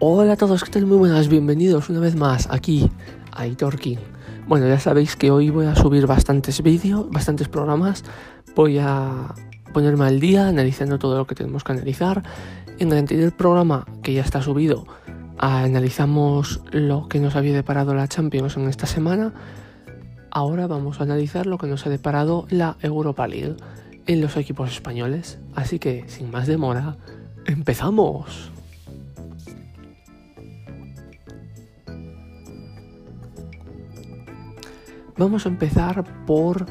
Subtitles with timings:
[0.00, 0.86] Hola a todos, ¿qué tal?
[0.86, 2.88] Muy buenas, bienvenidos una vez más aquí
[3.32, 3.98] a.
[4.46, 8.04] Bueno, ya sabéis que hoy voy a subir bastantes vídeos, bastantes programas.
[8.54, 9.34] Voy a
[9.72, 12.22] ponerme al día analizando todo lo que tenemos que analizar.
[12.78, 14.86] En el anterior programa, que ya está subido,
[15.36, 19.34] analizamos lo que nos había deparado la Champions en esta semana.
[20.30, 23.56] Ahora vamos a analizar lo que nos ha deparado la Europa League
[24.06, 25.40] en los equipos españoles.
[25.56, 26.98] Así que, sin más demora,
[27.46, 28.52] empezamos.
[35.18, 36.64] Vamos a empezar por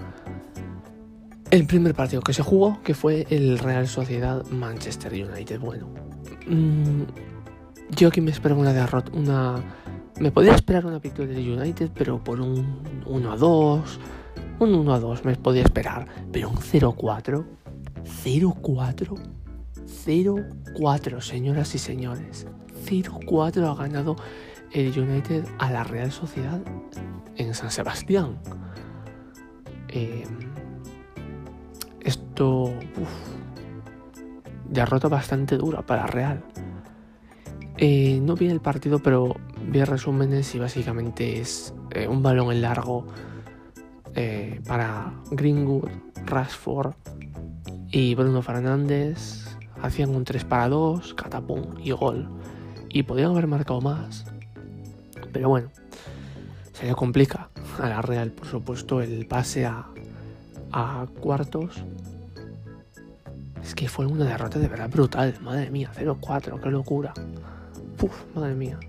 [1.52, 5.60] el primer partido que se jugó, que fue el Real Sociedad Manchester United.
[5.60, 5.90] Bueno,
[6.48, 7.04] mmm,
[7.90, 9.62] yo aquí me espero una derrota, una...
[10.22, 14.00] Me podía esperar una victoria de United, pero por un 1 a 2,
[14.60, 17.46] un 1 a 2 me podía esperar, pero un 0-4,
[18.24, 19.20] 0-4,
[19.86, 22.48] 0-4, señoras y señores.
[22.86, 24.16] 0-4 ha ganado
[24.72, 26.62] el United a la Real Sociedad
[27.38, 28.38] en San Sebastián.
[29.90, 30.26] Eh,
[32.02, 33.10] esto, uf,
[34.70, 36.44] derrota bastante dura para Real.
[37.78, 39.36] Eh, no vi el partido, pero
[39.68, 43.06] vi resúmenes y básicamente es eh, un balón en largo
[44.66, 45.90] para Greenwood,
[46.26, 46.96] Rashford
[47.92, 49.46] y Bruno Fernández.
[49.80, 52.28] Hacían un 3 para 2, catapum y gol.
[52.90, 54.26] Y podían haber marcado más.
[55.32, 55.70] Pero bueno,
[56.78, 57.50] se le complica
[57.82, 59.88] a la Real, por supuesto, el pase a,
[61.20, 61.84] cuartos.
[63.64, 67.14] Es que fue una derrota de verdad brutal, madre mía, 0-4, qué locura.
[68.02, 68.80] Uf, madre mía.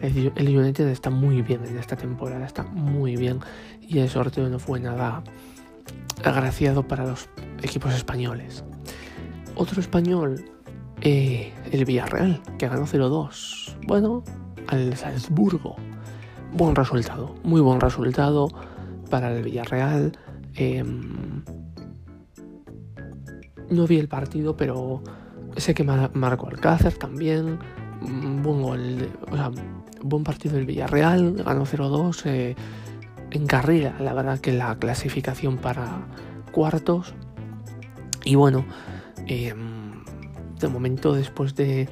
[0.00, 3.38] El, el United está muy bien en esta temporada, está muy bien.
[3.80, 5.22] Y el sorteo no fue nada
[6.24, 7.28] agraciado para los
[7.62, 8.64] equipos españoles.
[9.54, 10.44] Otro español,
[11.02, 13.76] eh, el Villarreal, que ganó 0-2.
[13.86, 14.24] Bueno,
[14.66, 15.76] al Salzburgo
[16.52, 18.48] buen resultado, muy buen resultado
[19.10, 20.12] para el Villarreal.
[20.54, 20.84] Eh,
[23.70, 25.02] no vi el partido, pero
[25.56, 27.58] sé que marcó Alcácer también.
[28.00, 29.50] Buen gol, o sea,
[30.02, 32.22] buen partido del Villarreal, ganó 0-2.
[32.26, 32.56] Eh,
[33.30, 36.06] en carrera, la verdad que la clasificación para
[36.52, 37.14] cuartos.
[38.24, 38.64] Y bueno,
[39.26, 39.54] eh,
[40.60, 41.88] de momento después de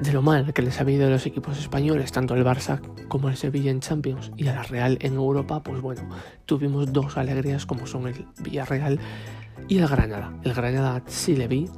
[0.00, 3.28] de lo mal que les ha ido a los equipos españoles, tanto el Barça como
[3.28, 6.02] el Sevilla en Champions y a la Real en Europa, pues bueno,
[6.46, 8.98] tuvimos dos alegrías como son el Villarreal
[9.68, 10.32] y el Granada.
[10.44, 11.68] El Granada sí le vi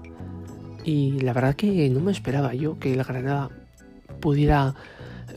[0.84, 3.50] y la verdad que no me esperaba yo que el Granada
[4.20, 4.74] pudiera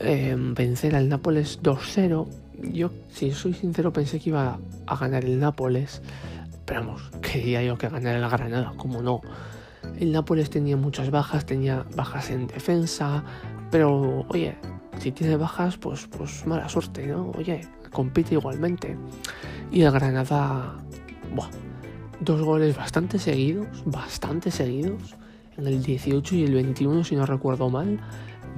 [0.00, 2.28] eh, vencer al Nápoles 2-0.
[2.72, 6.02] Yo, si soy sincero, pensé que iba a ganar el Nápoles,
[6.64, 9.20] pero vamos, quería yo que ganara el Granada, como no.
[9.98, 13.24] El Nápoles tenía muchas bajas, tenía bajas en defensa,
[13.70, 14.56] pero oye,
[14.98, 17.30] si tiene bajas, pues, pues mala suerte, ¿no?
[17.36, 18.96] Oye, compite igualmente.
[19.70, 20.76] Y el Granada,
[21.34, 21.50] buah,
[22.20, 25.16] dos goles bastante seguidos, bastante seguidos,
[25.56, 28.00] en el 18 y el 21, si no recuerdo mal,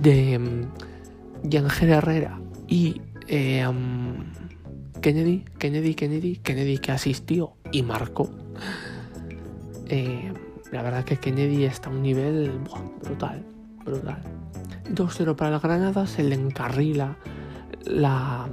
[0.00, 4.24] de um, Herrera y eh, um,
[5.00, 8.30] Kennedy, Kennedy, Kennedy, Kennedy que asistió y marcó.
[9.88, 10.32] Eh,
[10.72, 12.50] la verdad que Kennedy está a un nivel
[13.02, 13.44] brutal,
[13.84, 14.22] brutal.
[14.92, 17.16] 2-0 para la Granada, se le encarrila
[17.84, 18.48] la,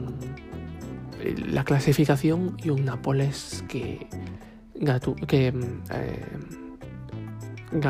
[1.47, 4.07] la clasificación y un Nápoles que,
[5.27, 6.25] que eh,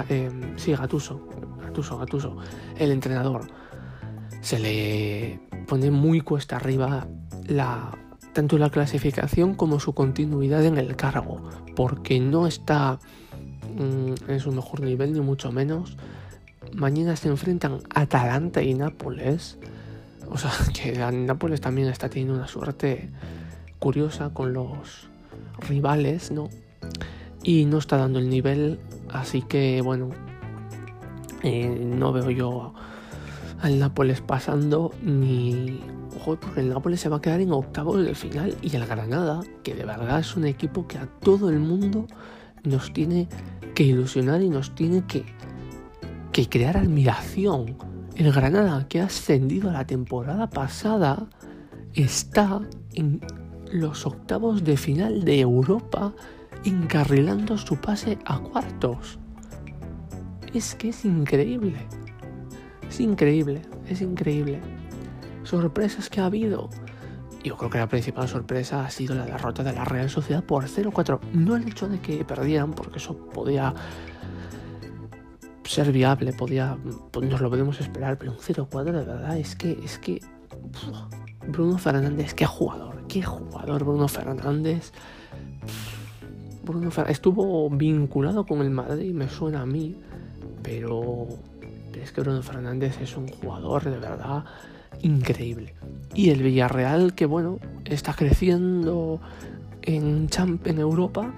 [0.09, 1.27] eh, sí, Gatuso,
[1.61, 2.37] Gatuso, Gatuso,
[2.77, 3.47] el entrenador,
[4.41, 7.07] se le pone muy cuesta arriba
[8.33, 12.99] tanto la clasificación como su continuidad en el cargo, porque no está
[13.75, 15.97] Mm, en su mejor nivel, ni mucho menos.
[16.73, 19.57] Mañana se enfrentan Atalanta y Nápoles.
[20.29, 23.09] O sea, que Nápoles también está teniendo una suerte
[23.79, 25.09] curiosa con los
[25.67, 26.49] rivales, ¿no?
[27.43, 30.11] Y no está dando el nivel, así que bueno,
[31.41, 32.73] eh, no veo yo
[33.61, 35.81] al Nápoles pasando ni...
[36.15, 39.41] Ojo, porque el Nápoles se va a quedar en octavos del final y el Granada,
[39.63, 42.07] que de verdad es un equipo que a todo el mundo
[42.63, 43.27] nos tiene
[43.75, 45.25] que ilusionar y nos tiene que,
[46.31, 47.77] que crear admiración.
[48.15, 51.27] El Granada, que ha ascendido a la temporada pasada,
[51.93, 52.61] está
[52.93, 53.21] en
[53.71, 56.13] los octavos de final de Europa
[56.63, 59.17] encarrilando su pase a cuartos.
[60.53, 61.87] Es que es increíble.
[62.87, 64.61] Es increíble, es increíble.
[65.43, 66.69] Sorpresas que ha habido.
[67.43, 70.63] Yo creo que la principal sorpresa ha sido la derrota de la Real Sociedad por
[70.63, 71.19] 0-4.
[71.33, 73.73] No el hecho de que perdieran, porque eso podía
[75.65, 76.77] ser viable, podía,
[77.11, 80.21] pues nos lo podemos esperar, pero un 0-4 de verdad es que, es que
[81.47, 84.93] Bruno Fernández, qué jugador, qué jugador Bruno Fernández.
[86.63, 89.97] Bruno Fernández estuvo vinculado con el Madrid, me suena a mí,
[90.61, 91.27] pero
[91.93, 94.45] es que Bruno Fernández es un jugador de verdad
[95.01, 95.73] increíble.
[96.13, 99.19] Y el Villarreal, que bueno, está creciendo
[99.81, 101.33] en, Champ Europa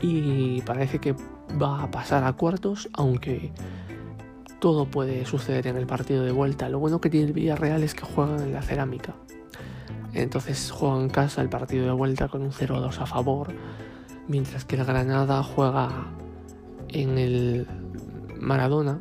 [0.00, 1.14] y parece que
[1.60, 3.52] va a pasar a cuartos, aunque
[4.60, 6.68] todo puede suceder en el partido de vuelta.
[6.68, 9.14] Lo bueno que tiene el Villarreal es que juegan en la cerámica.
[10.12, 13.52] Entonces juega en casa el partido de vuelta con un 0-2 a favor,
[14.28, 15.88] mientras que el Granada juega
[16.88, 17.66] en el
[18.40, 19.00] Maradona.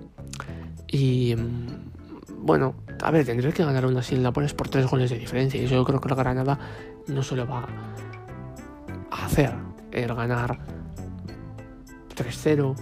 [0.87, 5.09] Y mm, bueno, a ver, tendría que ganar una así en Nápoles por tres goles
[5.09, 5.61] de diferencia.
[5.61, 6.59] Y eso yo creo que el Granada
[7.07, 7.67] no se lo va
[9.11, 9.53] a hacer.
[9.91, 10.59] El ganar
[12.15, 12.75] 3-0,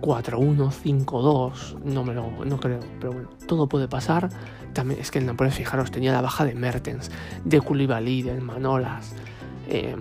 [0.00, 1.80] 4-1, 5-2.
[1.84, 2.80] No me lo no creo.
[3.00, 4.28] Pero bueno, todo puede pasar.
[4.72, 7.10] También es que el Nápoles, fijaros, tenía la baja de Mertens,
[7.44, 9.14] de Koulibaly, de Manolas.
[9.68, 10.00] Em,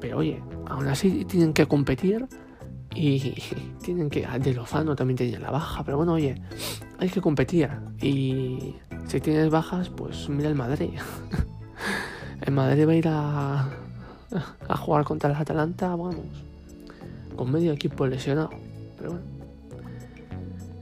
[0.00, 2.26] pero oye, aún así tienen que competir
[2.94, 3.34] y
[3.82, 4.26] tienen que.
[4.26, 6.40] De Lozano también tenía la baja, pero bueno, oye,
[6.98, 7.70] hay que competir.
[8.00, 8.74] Y
[9.06, 10.90] si tienes bajas, pues mira el Madrid.
[12.40, 13.68] el Madrid va a ir a,
[14.76, 16.16] jugar contra el Atalanta, vamos,
[17.36, 18.50] con medio equipo lesionado.
[18.96, 19.24] Pero bueno,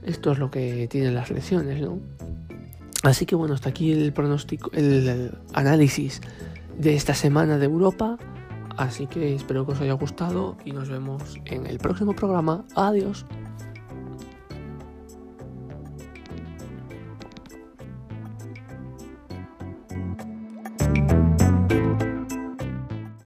[0.03, 1.99] esto es lo que tienen las lesiones, ¿no?
[3.03, 6.21] Así que bueno, hasta aquí el pronóstico, el análisis
[6.77, 8.17] de esta semana de Europa.
[8.77, 12.63] Así que espero que os haya gustado y nos vemos en el próximo programa.
[12.75, 13.25] Adiós.